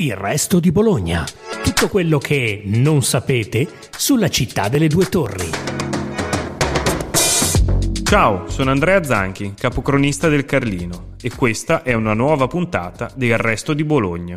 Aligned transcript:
Il 0.00 0.14
resto 0.14 0.60
di 0.60 0.70
Bologna. 0.70 1.24
Tutto 1.60 1.88
quello 1.88 2.18
che 2.18 2.62
non 2.66 3.02
sapete 3.02 3.66
sulla 3.90 4.28
città 4.28 4.68
delle 4.68 4.86
due 4.86 5.06
torri. 5.06 5.50
Ciao, 8.04 8.48
sono 8.48 8.70
Andrea 8.70 9.02
Zanchi, 9.02 9.54
capocronista 9.58 10.28
del 10.28 10.44
Carlino 10.44 11.16
e 11.20 11.30
questa 11.34 11.82
è 11.82 11.94
una 11.94 12.14
nuova 12.14 12.46
puntata 12.46 13.10
di 13.12 13.26
Il 13.26 13.38
resto 13.38 13.74
di 13.74 13.82
Bologna. 13.82 14.36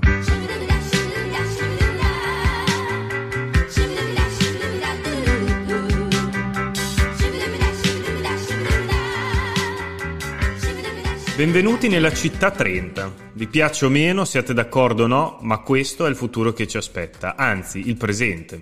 Benvenuti 11.36 11.88
nella 11.88 12.12
città 12.12 12.50
30. 12.50 13.21
Vi 13.34 13.48
piace 13.48 13.86
o 13.86 13.90
meno, 13.90 14.26
siate 14.26 14.54
d'accordo 14.54 15.04
o 15.04 15.08
no, 15.08 15.38
ma 15.42 15.60
questo 15.60 16.06
è 16.06 16.10
il 16.10 16.18
futuro 16.18 16.52
che 16.52 16.68
ci 16.68 16.76
aspetta, 16.76 17.36
anzi 17.38 17.88
il 17.88 17.96
presente. 17.96 18.62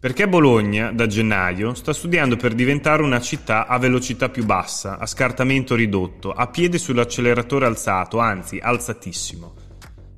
Perché 0.00 0.26
Bologna, 0.26 0.90
da 0.90 1.06
gennaio, 1.06 1.74
sta 1.74 1.92
studiando 1.92 2.36
per 2.36 2.54
diventare 2.54 3.02
una 3.02 3.20
città 3.20 3.68
a 3.68 3.78
velocità 3.78 4.28
più 4.28 4.44
bassa, 4.44 4.98
a 4.98 5.06
scartamento 5.06 5.76
ridotto, 5.76 6.32
a 6.32 6.48
piede 6.48 6.78
sull'acceleratore 6.78 7.66
alzato, 7.66 8.18
anzi 8.18 8.58
alzatissimo. 8.60 9.54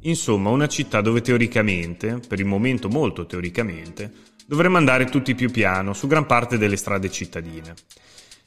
Insomma, 0.03 0.49
una 0.49 0.69
città 0.69 1.03
dove 1.03 1.21
teoricamente, 1.21 2.21
per 2.27 2.41
il 2.41 2.47
momento 2.47 2.89
molto 2.89 3.27
teoricamente, 3.27 4.11
dovremmo 4.47 4.79
andare 4.79 5.05
tutti 5.05 5.35
più 5.35 5.51
piano 5.51 5.93
su 5.93 6.07
gran 6.07 6.25
parte 6.25 6.57
delle 6.57 6.77
strade 6.77 7.11
cittadine. 7.11 7.75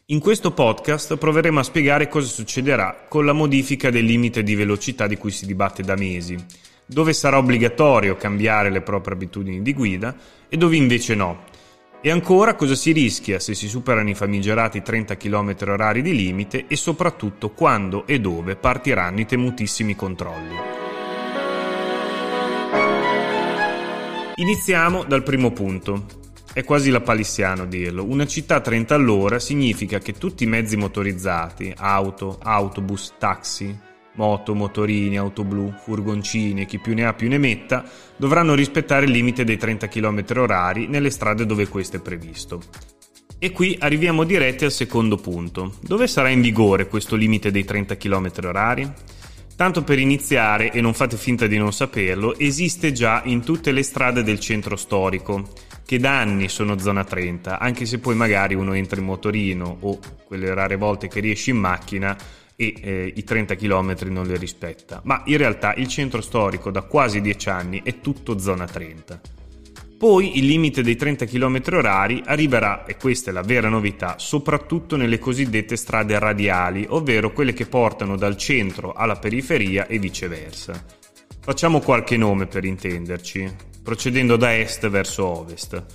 In 0.10 0.20
questo 0.20 0.52
podcast 0.52 1.18
proveremo 1.18 1.60
a 1.60 1.64
spiegare 1.64 2.08
cosa 2.08 2.28
succederà 2.28 3.06
con 3.10 3.26
la 3.26 3.34
modifica 3.34 3.90
del 3.90 4.06
limite 4.06 4.44
di 4.44 4.54
velocità 4.54 5.08
di 5.08 5.18
cui 5.18 5.32
si 5.32 5.48
dibatte 5.48 5.82
da 5.82 5.96
mesi, 5.96 6.38
dove 6.86 7.12
sarà 7.12 7.40
obbligatorio 7.40 8.16
cambiare 8.16 8.70
le 8.70 8.82
proprie 8.82 9.16
abitudini 9.16 9.64
di 9.64 9.74
guida 9.74 10.16
e 10.48 10.58
dove 10.58 10.76
invece 10.76 11.16
no. 11.16 11.46
E 12.02 12.12
ancora 12.12 12.54
cosa 12.54 12.76
si 12.76 12.92
rischia 12.92 13.40
se 13.40 13.56
si 13.56 13.68
superano 13.68 14.12
i 14.12 14.14
famigerati 14.14 14.84
30 14.84 15.18
km 15.18 15.56
h 15.58 16.02
di 16.02 16.16
limite 16.16 16.66
e 16.68 16.76
soprattutto 16.76 17.50
quando 17.50 18.06
e 18.06 18.20
dove 18.20 18.56
partiranno 18.56 19.22
i 19.22 19.26
temutissimi 19.26 19.96
controlli. 19.96 20.56
Iniziamo 24.36 25.04
dal 25.04 25.24
primo 25.24 25.50
punto, 25.50 26.25
è 26.54 26.64
quasi 26.64 26.90
la 26.90 27.02
palissiano 27.02 27.66
dirlo. 27.66 28.04
Una 28.04 28.26
città 28.26 28.56
a 28.56 28.62
30 28.62 28.96
all'ora 28.96 29.40
significa 29.40 30.00
che 30.00 30.14
tutti 30.14 30.44
i 30.44 30.48
mezzi 30.48 30.78
motorizzati, 30.78 31.74
auto, 31.76 32.40
autobus, 32.42 33.14
taxi, 33.18 33.78
moto, 34.16 34.56
motorini, 34.56 35.18
auto 35.18 35.44
blu, 35.44 35.74
furgoncini 35.78 36.62
e 36.62 36.66
chi 36.66 36.80
più 36.80 36.94
ne 36.94 37.06
ha 37.06 37.14
più 37.14 37.28
ne 37.28 37.38
metta, 37.38 37.84
dovranno 38.16 38.54
rispettare 38.54 39.06
il 39.06 39.12
limite 39.12 39.44
dei 39.44 39.58
30 39.58 39.88
km 39.88 40.24
h 40.26 40.88
nelle 40.88 41.10
strade 41.10 41.46
dove 41.46 41.68
questo 41.68 41.98
è 41.98 42.00
previsto. 42.00 42.62
E 43.38 43.52
qui 43.52 43.76
arriviamo 43.80 44.24
diretti 44.24 44.64
al 44.66 44.72
secondo 44.72 45.18
punto. 45.18 45.76
Dove 45.82 46.08
sarà 46.08 46.30
in 46.30 46.42
vigore 46.42 46.88
questo 46.88 47.16
limite 47.16 47.52
dei 47.52 47.66
30 47.66 47.98
km 47.98 48.28
h 48.28 48.92
Tanto 49.56 49.84
per 49.84 50.00
iniziare, 50.00 50.70
e 50.74 50.82
non 50.82 50.94
fate 50.94 51.16
finta 51.16 51.48
di 51.48 51.58
non 51.58 51.72
saperlo, 51.72 52.38
esiste 52.38 52.92
già 52.92 53.22
in 53.24 53.42
tutte 53.42 53.72
le 53.72 53.84
strade 53.84 54.22
del 54.22 54.38
centro 54.38 54.76
storico, 54.76 55.48
che 55.86 55.98
da 55.98 56.20
anni 56.20 56.50
sono 56.50 56.78
zona 56.78 57.06
30, 57.06 57.58
anche 57.58 57.86
se 57.86 58.00
poi 58.00 58.16
magari 58.16 58.54
uno 58.54 58.74
entra 58.74 59.00
in 59.00 59.06
motorino 59.06 59.78
o 59.80 59.98
quelle 60.26 60.54
rare 60.54 60.76
volte 60.76 61.08
che 61.08 61.22
riesce 61.22 61.52
in 61.52 61.58
macchina 61.58 62.18
e 62.58 62.74
eh, 62.82 63.14
i 63.16 63.24
30 63.24 63.56
km 63.56 63.96
non 64.10 64.26
le 64.26 64.36
rispetta. 64.36 65.00
Ma 65.06 65.22
in 65.26 65.38
realtà 65.38 65.74
il 65.76 65.88
centro 65.88 66.20
storico 66.20 66.70
da 66.70 66.82
quasi 66.82 67.22
10 67.22 67.50
anni 67.50 67.82
è 67.82 68.02
tutto 68.02 68.38
zona 68.38 68.66
30. 68.66 69.22
Poi 69.98 70.38
il 70.38 70.46
limite 70.46 70.82
dei 70.82 70.96
30 70.96 71.26
km 71.26 71.62
orari 71.72 72.22
arriverà, 72.26 72.86
e 72.86 72.98
questa 72.98 73.30
è 73.30 73.34
la 73.34 73.42
vera 73.42 73.70
novità, 73.70 74.16
soprattutto 74.18 74.98
nelle 74.98 75.20
cosiddette 75.20 75.76
strade 75.76 76.20
radiali, 76.20 76.86
ovvero 76.90 77.32
quelle 77.32 77.54
che 77.54 77.66
portano 77.66 78.18
dal 78.18 78.38
centro 78.38 78.94
alla 78.94 79.16
periferia 79.16 79.88
e 79.88 79.98
viceversa. 80.00 80.86
Facciamo 81.40 81.80
qualche 81.80 82.18
nome 82.18 82.48
per 82.48 82.66
intenderci 82.66 83.74
procedendo 83.86 84.36
da 84.36 84.58
est 84.58 84.90
verso 84.90 85.28
ovest. 85.28 85.86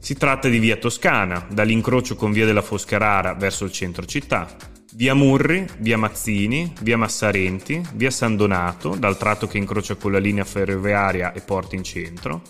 Si 0.00 0.16
tratta 0.16 0.48
di 0.48 0.58
via 0.58 0.74
Toscana, 0.74 1.46
dall'incrocio 1.48 2.16
con 2.16 2.32
via 2.32 2.44
della 2.44 2.62
Foscarara 2.62 3.34
verso 3.34 3.64
il 3.64 3.70
centro 3.70 4.04
città, 4.06 4.56
via 4.94 5.14
Murri, 5.14 5.64
via 5.78 5.96
Mazzini, 5.96 6.72
via 6.80 6.98
Massarenti, 6.98 7.80
via 7.94 8.10
San 8.10 8.34
Donato, 8.34 8.96
dal 8.96 9.16
tratto 9.16 9.46
che 9.46 9.56
incrocia 9.56 9.94
con 9.94 10.10
la 10.10 10.18
linea 10.18 10.42
ferroviaria 10.42 11.32
e 11.32 11.42
porta 11.42 11.76
in 11.76 11.84
centro, 11.84 12.42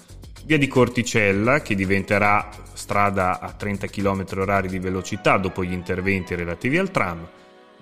via 0.44 0.58
di 0.58 0.66
Corticella, 0.66 1.60
che 1.60 1.74
diventerà 1.74 2.48
strada 2.72 3.40
a 3.40 3.52
30 3.52 3.86
km 3.86 4.24
h 4.24 4.66
di 4.66 4.78
velocità 4.78 5.36
dopo 5.36 5.62
gli 5.64 5.72
interventi 5.72 6.34
relativi 6.34 6.78
al 6.78 6.90
tram, 6.90 7.28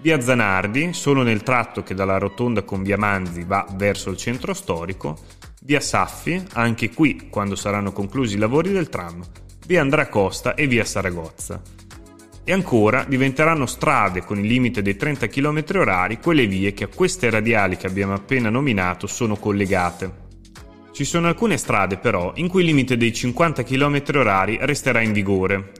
via 0.00 0.20
Zanardi, 0.20 0.92
solo 0.92 1.22
nel 1.22 1.42
tratto 1.42 1.82
che 1.82 1.94
dalla 1.94 2.18
rotonda 2.18 2.62
con 2.62 2.82
via 2.82 2.96
Manzi 2.96 3.44
va 3.44 3.66
verso 3.74 4.10
il 4.10 4.16
centro 4.16 4.54
storico, 4.54 5.18
via 5.62 5.80
Saffi, 5.80 6.42
anche 6.52 6.90
qui 6.90 7.28
quando 7.28 7.56
saranno 7.56 7.92
conclusi 7.92 8.36
i 8.36 8.38
lavori 8.38 8.70
del 8.70 8.88
tram, 8.88 9.22
via 9.66 9.80
Andrea 9.80 10.08
Costa 10.08 10.54
e 10.54 10.66
via 10.66 10.84
Saragozza. 10.84 11.60
E 12.44 12.52
ancora 12.52 13.04
diventeranno 13.04 13.66
strade 13.66 14.24
con 14.24 14.38
il 14.38 14.46
limite 14.46 14.80
dei 14.80 14.96
30 14.96 15.26
km 15.26 15.64
h 15.66 16.18
quelle 16.20 16.46
vie 16.46 16.72
che 16.72 16.84
a 16.84 16.88
queste 16.88 17.28
radiali 17.28 17.76
che 17.76 17.86
abbiamo 17.86 18.14
appena 18.14 18.48
nominato 18.48 19.06
sono 19.06 19.36
collegate. 19.36 20.27
Ci 20.98 21.04
sono 21.04 21.28
alcune 21.28 21.58
strade 21.58 21.96
però 21.96 22.32
in 22.34 22.48
cui 22.48 22.62
il 22.62 22.66
limite 22.66 22.96
dei 22.96 23.12
50 23.12 23.62
km 23.62 24.02
h 24.02 24.56
resterà 24.62 25.00
in 25.00 25.12
vigore. 25.12 25.70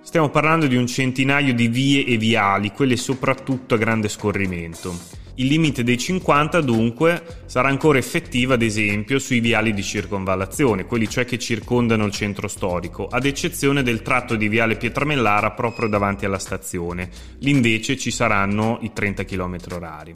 Stiamo 0.00 0.28
parlando 0.28 0.68
di 0.68 0.76
un 0.76 0.86
centinaio 0.86 1.52
di 1.52 1.66
vie 1.66 2.06
e 2.06 2.16
viali, 2.18 2.70
quelle 2.70 2.96
soprattutto 2.96 3.74
a 3.74 3.78
grande 3.78 4.08
scorrimento. 4.08 4.96
Il 5.34 5.48
limite 5.48 5.82
dei 5.82 5.98
50 5.98 6.60
dunque 6.60 7.40
sarà 7.46 7.66
ancora 7.66 7.98
effettivo 7.98 8.52
ad 8.52 8.62
esempio 8.62 9.18
sui 9.18 9.40
viali 9.40 9.74
di 9.74 9.82
circonvallazione, 9.82 10.84
quelli 10.84 11.08
cioè 11.08 11.24
che 11.24 11.40
circondano 11.40 12.04
il 12.04 12.12
centro 12.12 12.46
storico, 12.46 13.08
ad 13.08 13.26
eccezione 13.26 13.82
del 13.82 14.02
tratto 14.02 14.36
di 14.36 14.46
viale 14.46 14.76
Pietramellara 14.76 15.50
proprio 15.50 15.88
davanti 15.88 16.26
alla 16.26 16.38
stazione. 16.38 17.10
Lì 17.40 17.50
invece 17.50 17.96
ci 17.96 18.12
saranno 18.12 18.78
i 18.82 18.92
30 18.92 19.24
km 19.24 19.56
h 19.56 20.12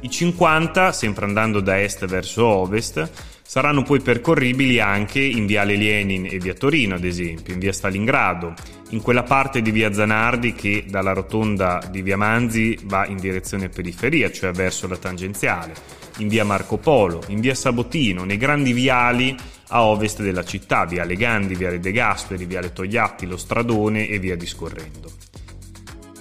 I 0.00 0.10
50, 0.10 0.92
sempre 0.92 1.24
andando 1.24 1.60
da 1.60 1.80
est 1.80 2.04
verso 2.04 2.44
ovest, 2.44 3.32
saranno 3.46 3.82
poi 3.82 4.00
percorribili 4.00 4.80
anche 4.80 5.20
in 5.20 5.46
viale 5.46 5.76
Lenin 5.76 6.26
e 6.30 6.38
via 6.38 6.54
Torino, 6.54 6.94
ad 6.94 7.04
esempio, 7.04 7.52
in 7.52 7.60
via 7.60 7.72
Stalingrado, 7.72 8.54
in 8.90 9.02
quella 9.02 9.22
parte 9.22 9.60
di 9.60 9.70
via 9.70 9.92
Zanardi 9.92 10.54
che 10.54 10.86
dalla 10.88 11.12
rotonda 11.12 11.80
di 11.90 12.02
via 12.02 12.16
Manzi 12.16 12.78
va 12.84 13.06
in 13.06 13.18
direzione 13.18 13.68
periferia, 13.68 14.30
cioè 14.32 14.50
verso 14.52 14.88
la 14.88 14.96
tangenziale, 14.96 15.74
in 16.18 16.28
via 16.28 16.44
Marco 16.44 16.78
Polo, 16.78 17.22
in 17.28 17.40
via 17.40 17.54
Sabotino, 17.54 18.24
nei 18.24 18.38
grandi 18.38 18.72
viali 18.72 19.36
a 19.68 19.82
ovest 19.82 20.22
della 20.22 20.44
città, 20.44 20.84
via 20.86 21.04
Legandi, 21.04 21.54
via 21.54 21.76
De 21.78 21.92
Gasperi, 21.92 22.46
via 22.46 22.62
Togliatti, 22.62 23.26
lo 23.26 23.36
Stradone 23.36 24.08
e 24.08 24.18
via 24.18 24.36
discorrendo. 24.36 25.23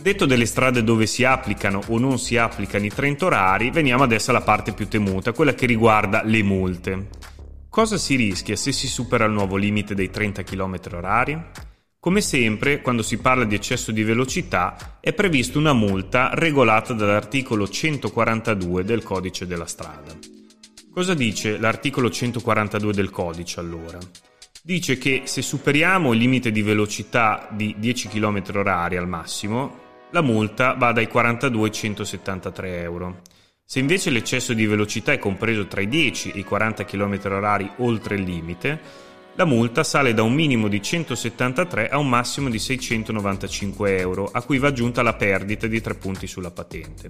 Detto 0.04 0.26
delle 0.26 0.46
strade 0.46 0.84
dove 0.84 1.06
si 1.06 1.24
applicano 1.24 1.82
o 1.88 1.98
non 1.98 2.20
si 2.20 2.36
applicano 2.36 2.84
i 2.84 2.90
30 2.90 3.26
orari, 3.26 3.72
veniamo 3.72 4.04
adesso 4.04 4.32
alla 4.32 4.42
parte 4.42 4.74
più 4.74 4.90
temuta, 4.90 5.32
quella 5.32 5.54
che 5.54 5.66
riguarda 5.66 6.24
le 6.26 6.44
multe. 6.44 7.08
Cosa 7.70 7.96
si 7.96 8.18
rischia 8.18 8.58
se 8.58 8.74
si 8.74 8.88
supera 8.88 9.24
il 9.24 9.32
nuovo 9.32 9.56
limite 9.56 9.96
dei 9.96 10.10
30 10.10 10.44
km 10.44 10.78
orari? 10.92 11.42
Come 12.02 12.20
sempre, 12.20 12.82
quando 12.82 13.02
si 13.02 13.18
parla 13.18 13.46
di 13.46 13.56
eccesso 13.56 13.94
di 13.94 14.04
velocità, 14.04 14.98
è 15.00 15.14
prevista 15.14 15.58
una 15.58 15.72
multa 15.72 16.32
regolata 16.34 16.92
dall'articolo 16.92 17.66
142 17.66 18.84
del 18.84 19.04
codice 19.04 19.48
della 19.48 19.66
strada. 19.66 20.14
Cosa 20.92 21.14
dice 21.14 21.58
l'articolo 21.58 22.10
142 22.10 22.92
del 22.92 23.10
codice 23.10 23.62
allora? 23.62 24.00
Dice 24.62 24.98
che 24.98 25.22
se 25.24 25.42
superiamo 25.42 26.12
il 26.12 26.20
limite 26.20 26.52
di 26.52 26.62
velocità 26.62 27.48
di 27.52 27.76
10 27.78 28.10
km 28.10 28.42
h 28.52 28.98
al 28.98 29.08
massimo, 29.08 29.83
la 30.14 30.22
multa 30.22 30.74
va 30.74 30.92
dai 30.92 31.08
42 31.08 31.66
ai 31.66 31.74
173 31.74 32.82
euro. 32.82 33.22
Se 33.66 33.80
invece 33.80 34.12
l'eccesso 34.12 34.54
di 34.54 34.68
velocità 34.68 35.12
è 35.12 35.18
compreso 35.18 35.66
tra 35.66 35.82
i 35.82 35.88
10 35.88 36.32
e 36.32 36.40
i 36.40 36.44
40 36.44 36.86
km 36.86 37.16
h 37.16 37.72
oltre 37.78 38.16
il 38.16 38.22
limite, 38.22 38.80
la 39.36 39.46
multa 39.46 39.84
sale 39.84 40.14
da 40.14 40.22
un 40.22 40.34
minimo 40.34 40.68
di 40.68 40.80
173 40.82 41.90
a 41.90 41.98
un 41.98 42.08
massimo 42.08 42.50
di 42.50 42.60
695 42.60 43.98
euro, 43.98 44.30
a 44.32 44.44
cui 44.44 44.60
va 44.60 44.68
aggiunta 44.68 45.02
la 45.02 45.14
perdita 45.14 45.66
di 45.66 45.82
3 45.82 45.96
punti 45.96 46.28
sulla 46.28 46.52
patente. 46.52 47.10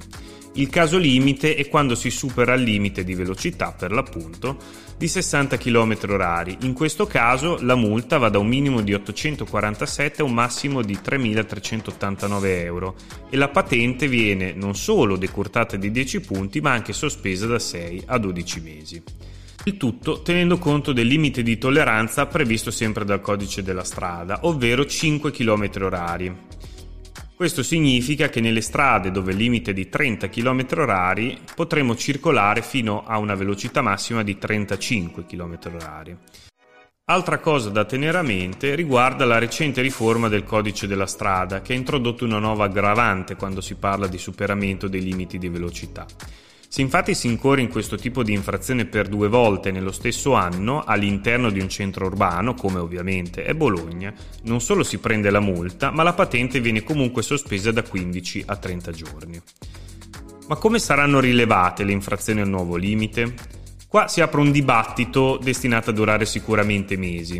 Il 0.53 0.69
caso 0.69 0.97
limite 0.97 1.55
è 1.55 1.67
quando 1.67 1.95
si 1.95 2.09
supera 2.09 2.53
il 2.53 2.63
limite 2.63 3.03
di 3.03 3.13
velocità, 3.13 3.73
per 3.77 3.91
l'appunto, 3.91 4.57
di 4.97 5.07
60 5.09 5.57
km 5.57 5.95
h 5.95 6.57
In 6.61 6.73
questo 6.73 7.05
caso 7.07 7.57
la 7.61 7.75
multa 7.75 8.17
va 8.17 8.29
da 8.29 8.39
un 8.39 8.47
minimo 8.47 8.79
di 8.79 8.93
847 8.93 10.21
a 10.21 10.25
un 10.25 10.33
massimo 10.33 10.81
di 10.81 10.97
3.389 11.03 12.45
euro 12.45 12.95
e 13.29 13.35
la 13.35 13.49
patente 13.49 14.07
viene 14.07 14.53
non 14.53 14.75
solo 14.75 15.17
decurtata 15.17 15.75
di 15.75 15.91
10 15.91 16.21
punti 16.21 16.61
ma 16.61 16.71
anche 16.71 16.93
sospesa 16.93 17.47
da 17.47 17.59
6 17.59 18.03
a 18.05 18.17
12 18.17 18.61
mesi. 18.61 19.03
Il 19.65 19.77
tutto 19.77 20.21
tenendo 20.21 20.57
conto 20.57 20.91
del 20.91 21.07
limite 21.07 21.41
di 21.41 21.57
tolleranza 21.57 22.25
previsto 22.25 22.69
sempre 22.69 23.05
dal 23.05 23.21
codice 23.21 23.63
della 23.63 23.85
strada, 23.85 24.39
ovvero 24.41 24.85
5 24.85 25.31
km 25.31 25.69
h 25.89 26.33
Questo 27.33 27.63
significa 27.63 28.27
che 28.27 28.41
nelle 28.41 28.59
strade 28.59 29.09
dove 29.09 29.31
il 29.31 29.37
limite 29.37 29.71
è 29.71 29.73
di 29.73 29.87
30 29.87 30.27
km 30.27 30.65
h 30.67 31.37
potremo 31.55 31.95
circolare 31.95 32.61
fino 32.61 33.05
a 33.05 33.17
una 33.19 33.35
velocità 33.35 33.81
massima 33.81 34.21
di 34.21 34.37
35 34.37 35.25
km 35.25 35.57
h 35.61 36.15
Altra 37.05 37.39
cosa 37.39 37.69
da 37.69 37.85
tenere 37.85 38.17
a 38.17 38.21
mente 38.21 38.75
riguarda 38.75 39.23
la 39.23 39.37
recente 39.37 39.81
riforma 39.81 40.27
del 40.27 40.43
codice 40.43 40.87
della 40.87 41.07
strada 41.07 41.61
che 41.61 41.71
ha 41.71 41.77
introdotto 41.77 42.25
una 42.25 42.39
nuova 42.39 42.65
aggravante 42.65 43.37
quando 43.37 43.61
si 43.61 43.75
parla 43.75 44.07
di 44.07 44.17
superamento 44.17 44.89
dei 44.89 45.01
limiti 45.01 45.37
di 45.37 45.47
velocità. 45.47 46.05
Se 46.73 46.81
infatti 46.81 47.13
si 47.13 47.27
incorre 47.27 47.61
in 47.61 47.69
questo 47.69 47.97
tipo 47.97 48.23
di 48.23 48.33
infrazione 48.33 48.85
per 48.85 49.07
due 49.07 49.27
volte 49.27 49.69
nello 49.69 49.91
stesso 49.91 50.33
anno 50.33 50.81
all'interno 50.83 51.51
di 51.51 51.59
un 51.59 51.69
centro 51.69 52.07
urbano, 52.07 52.55
come 52.55 52.79
ovviamente 52.79 53.43
è 53.43 53.53
Bologna, 53.53 54.11
non 54.45 54.59
solo 54.59 54.81
si 54.81 54.97
prende 54.97 55.29
la 55.29 55.39
multa, 55.39 55.91
ma 55.91 56.01
la 56.01 56.13
patente 56.13 56.59
viene 56.61 56.81
comunque 56.81 57.21
sospesa 57.21 57.71
da 57.71 57.83
15 57.83 58.45
a 58.47 58.55
30 58.55 58.91
giorni. 58.91 59.39
Ma 60.47 60.55
come 60.55 60.79
saranno 60.79 61.19
rilevate 61.19 61.83
le 61.83 61.91
infrazioni 61.91 62.41
al 62.41 62.49
nuovo 62.49 62.75
limite? 62.75 63.35
Qua 63.87 64.07
si 64.07 64.21
apre 64.21 64.41
un 64.41 64.51
dibattito 64.51 65.37
destinato 65.39 65.91
a 65.91 65.93
durare 65.93 66.25
sicuramente 66.25 66.97
mesi. 66.97 67.39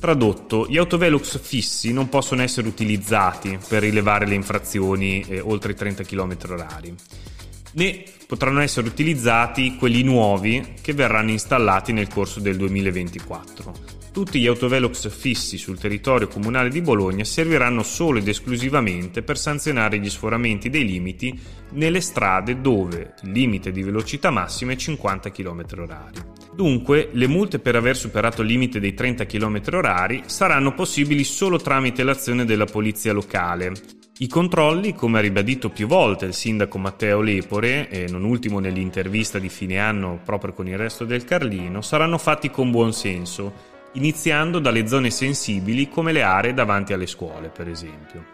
Tradotto, 0.00 0.66
gli 0.66 0.78
autovelux 0.78 1.38
fissi 1.38 1.92
non 1.92 2.08
possono 2.08 2.40
essere 2.40 2.66
utilizzati 2.66 3.58
per 3.68 3.82
rilevare 3.82 4.24
le 4.26 4.36
infrazioni 4.36 5.20
eh, 5.20 5.40
oltre 5.40 5.72
i 5.72 5.74
30 5.74 6.02
km 6.02 6.34
h 6.38 7.34
né 7.76 8.02
potranno 8.26 8.60
essere 8.60 8.88
utilizzati 8.88 9.76
quelli 9.76 10.02
nuovi 10.02 10.74
che 10.80 10.92
verranno 10.92 11.30
installati 11.30 11.92
nel 11.92 12.08
corso 12.08 12.40
del 12.40 12.56
2024. 12.56 14.04
Tutti 14.16 14.40
gli 14.40 14.46
autovelox 14.46 15.10
fissi 15.10 15.58
sul 15.58 15.78
territorio 15.78 16.26
comunale 16.26 16.70
di 16.70 16.80
Bologna 16.80 17.22
serviranno 17.22 17.82
solo 17.82 18.18
ed 18.18 18.26
esclusivamente 18.26 19.22
per 19.22 19.36
sanzionare 19.36 19.98
gli 19.98 20.08
sforamenti 20.08 20.70
dei 20.70 20.86
limiti 20.86 21.38
nelle 21.72 22.00
strade 22.00 22.62
dove 22.62 23.12
il 23.24 23.32
limite 23.32 23.70
di 23.70 23.82
velocità 23.82 24.30
massima 24.30 24.72
è 24.72 24.76
50 24.76 25.30
km 25.30 25.64
h 25.66 26.54
Dunque, 26.54 27.10
le 27.12 27.26
multe 27.26 27.58
per 27.58 27.76
aver 27.76 27.94
superato 27.94 28.40
il 28.40 28.48
limite 28.48 28.80
dei 28.80 28.94
30 28.94 29.26
km 29.26 29.60
h 29.60 30.22
saranno 30.24 30.72
possibili 30.72 31.22
solo 31.22 31.58
tramite 31.58 32.02
l'azione 32.02 32.46
della 32.46 32.64
polizia 32.64 33.12
locale, 33.12 33.72
i 34.18 34.28
controlli, 34.28 34.94
come 34.94 35.18
ha 35.18 35.20
ribadito 35.20 35.68
più 35.68 35.86
volte 35.86 36.24
il 36.24 36.32
sindaco 36.32 36.78
Matteo 36.78 37.20
Lepore, 37.20 37.90
e 37.90 38.06
non 38.08 38.24
ultimo 38.24 38.60
nell'intervista 38.60 39.38
di 39.38 39.50
fine 39.50 39.78
anno 39.78 40.18
proprio 40.24 40.54
con 40.54 40.66
il 40.66 40.78
resto 40.78 41.04
del 41.04 41.24
Carlino, 41.24 41.82
saranno 41.82 42.16
fatti 42.16 42.50
con 42.50 42.70
buon 42.70 42.94
senso, 42.94 43.52
iniziando 43.92 44.58
dalle 44.58 44.86
zone 44.86 45.10
sensibili 45.10 45.90
come 45.90 46.12
le 46.12 46.22
aree 46.22 46.54
davanti 46.54 46.94
alle 46.94 47.06
scuole, 47.06 47.48
per 47.48 47.68
esempio. 47.68 48.24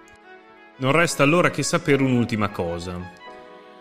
Non 0.76 0.92
resta 0.92 1.24
allora 1.24 1.50
che 1.50 1.64
sapere 1.64 2.04
un'ultima 2.04 2.50
cosa. 2.50 3.20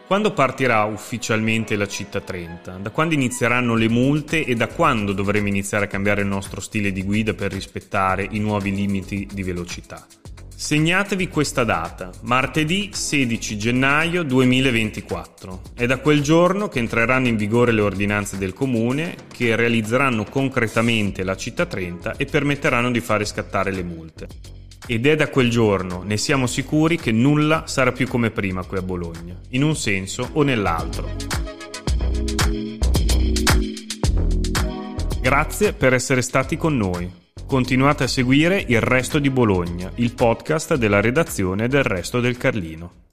Quando 0.07 0.33
partirà 0.33 0.83
ufficialmente 0.85 1.75
la 1.75 1.87
città 1.87 2.19
30? 2.19 2.77
Da 2.77 2.89
quando 2.89 3.13
inizieranno 3.13 3.75
le 3.75 3.87
multe 3.87 4.43
e 4.43 4.55
da 4.55 4.67
quando 4.67 5.13
dovremo 5.13 5.47
iniziare 5.47 5.85
a 5.85 5.87
cambiare 5.87 6.21
il 6.21 6.27
nostro 6.27 6.61
stile 6.61 6.91
di 6.91 7.03
guida 7.03 7.35
per 7.35 7.53
rispettare 7.53 8.27
i 8.31 8.39
nuovi 8.39 8.73
limiti 8.73 9.27
di 9.31 9.43
velocità? 9.43 10.03
Segnatevi 10.61 11.27
questa 11.27 11.63
data, 11.63 12.11
martedì 12.21 12.91
16 12.93 13.57
gennaio 13.57 14.21
2024. 14.21 15.61
È 15.73 15.87
da 15.87 15.97
quel 15.97 16.21
giorno 16.21 16.67
che 16.67 16.77
entreranno 16.77 17.27
in 17.27 17.35
vigore 17.35 17.71
le 17.71 17.81
ordinanze 17.81 18.37
del 18.37 18.53
comune 18.53 19.15
che 19.33 19.55
realizzeranno 19.55 20.23
concretamente 20.23 21.23
la 21.23 21.35
città 21.35 21.65
30 21.65 22.15
e 22.15 22.25
permetteranno 22.25 22.91
di 22.91 22.99
fare 22.99 23.25
scattare 23.25 23.71
le 23.71 23.81
multe. 23.81 24.27
Ed 24.85 25.07
è 25.07 25.15
da 25.15 25.29
quel 25.29 25.49
giorno, 25.49 26.03
ne 26.03 26.17
siamo 26.17 26.45
sicuri, 26.45 26.95
che 26.95 27.11
nulla 27.11 27.63
sarà 27.65 27.91
più 27.91 28.07
come 28.07 28.29
prima 28.29 28.63
qui 28.63 28.77
a 28.77 28.83
Bologna, 28.83 29.35
in 29.49 29.63
un 29.63 29.75
senso 29.75 30.29
o 30.33 30.43
nell'altro. 30.43 31.09
Grazie 35.21 35.73
per 35.73 35.95
essere 35.95 36.21
stati 36.21 36.55
con 36.55 36.77
noi. 36.77 37.20
Continuate 37.51 38.05
a 38.05 38.07
seguire 38.07 38.63
Il 38.65 38.79
Resto 38.79 39.19
di 39.19 39.29
Bologna, 39.29 39.91
il 39.95 40.13
podcast 40.13 40.75
della 40.75 41.01
redazione 41.01 41.67
del 41.67 41.83
Resto 41.83 42.21
del 42.21 42.37
Carlino. 42.37 43.10